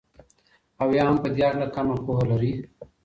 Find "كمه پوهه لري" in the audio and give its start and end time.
1.75-2.53